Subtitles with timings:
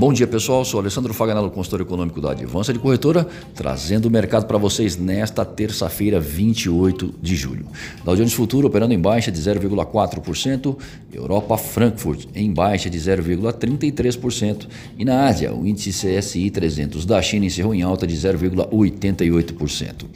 [0.00, 4.46] Bom dia pessoal, sou Alessandro Faganello, consultor econômico da Advança de Corretora, trazendo o mercado
[4.46, 7.66] para vocês nesta terça-feira, 28 de julho.
[8.02, 10.74] Dow Jones Futuro operando em baixa de 0,4%,
[11.12, 14.66] Europa Frankfurt em baixa de 0,33%
[14.96, 20.06] e na Ásia o índice CSI 300 da China encerrou em alta de 0,88%.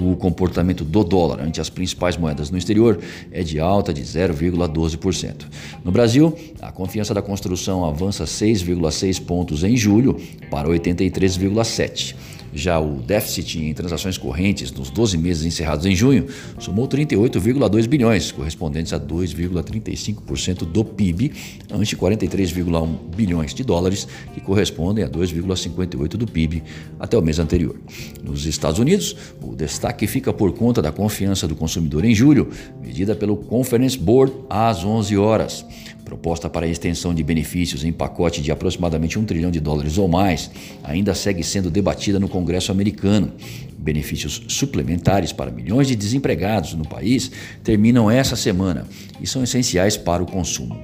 [0.00, 2.98] O comportamento do dólar ante as principais moedas no exterior
[3.30, 5.44] é de alta de 0,12%.
[5.84, 9.33] No Brasil, a confiança da construção avança 6,6 pontos
[9.64, 10.16] em julho
[10.50, 12.14] para 83,7.
[12.54, 16.28] Já o déficit em transações correntes nos 12 meses encerrados em junho
[16.60, 21.32] somou 38,2 bilhões, correspondentes a 2,35% do PIB,
[21.72, 26.62] ante 43,1 bilhões de dólares, que correspondem a 2,58% do PIB
[27.00, 27.76] até o mês anterior.
[28.22, 32.48] Nos Estados Unidos, o destaque fica por conta da confiança do consumidor em julho,
[32.80, 35.66] medida pelo Conference Board às 11 horas.
[36.04, 40.06] Proposta para a extensão de benefícios em pacote de aproximadamente um trilhão de dólares ou
[40.06, 40.50] mais
[40.82, 43.32] ainda segue sendo debatida no Congresso americano.
[43.78, 47.30] Benefícios suplementares para milhões de desempregados no país
[47.62, 48.86] terminam essa semana
[49.20, 50.78] e são essenciais para o consumo.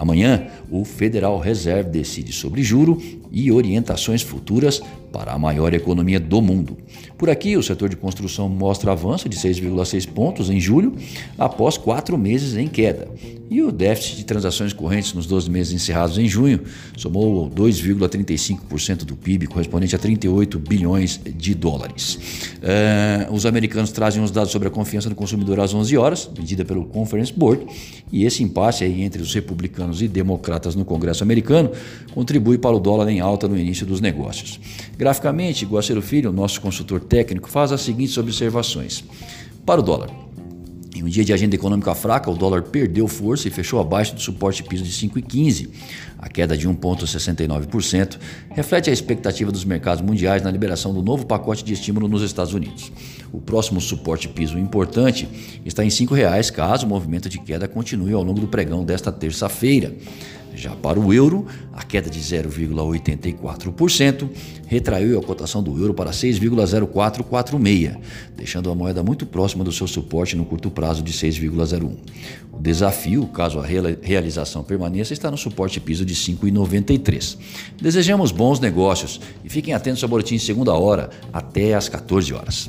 [0.00, 2.96] Amanhã, o Federal Reserve decide sobre juro
[3.30, 4.80] e orientações futuras
[5.12, 6.78] para a maior economia do mundo.
[7.18, 10.94] Por aqui, o setor de construção mostra avanço de 6,6 pontos em julho,
[11.36, 13.08] após quatro meses em queda.
[13.50, 16.60] E o déficit de transações correntes nos 12 meses encerrados em junho
[16.96, 22.14] somou 2,35% do PIB, correspondente a 38 bilhões de dólares.
[22.62, 26.64] Uh, os americanos trazem os dados sobre a confiança do consumidor às 11 horas, medida
[26.64, 27.66] pelo Conference Board,
[28.12, 31.70] e esse impasse aí entre os republicanos e democratas no Congresso americano
[32.14, 34.60] contribui para o dólar em alta no início dos negócios.
[34.96, 39.04] Graficamente, Guaceiro Filho, nosso consultor técnico, faz as seguintes observações.
[39.64, 40.10] Para o dólar,
[41.00, 44.20] em um dia de agenda econômica fraca, o dólar perdeu força e fechou abaixo do
[44.20, 45.70] suporte piso de 5,15.
[46.18, 48.18] A queda de 1,69%
[48.50, 52.52] reflete a expectativa dos mercados mundiais na liberação do novo pacote de estímulo nos Estados
[52.52, 52.92] Unidos.
[53.32, 55.26] O próximo suporte piso importante
[55.64, 59.10] está em R$ 5,00 caso o movimento de queda continue ao longo do pregão desta
[59.10, 59.94] terça-feira.
[60.60, 64.28] Já para o euro, a queda de 0,84%
[64.66, 67.98] retraiu a cotação do euro para 6,0446,
[68.36, 71.96] deixando a moeda muito próxima do seu suporte no curto prazo de 6,01.
[72.52, 77.38] O desafio, caso a realização permaneça, está no suporte piso de 5,93.
[77.80, 82.68] Desejamos bons negócios e fiquem atentos ao boletim segunda hora até às 14 horas.